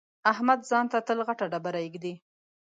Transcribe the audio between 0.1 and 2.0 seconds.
احمد ځان ته تل غټه ډبره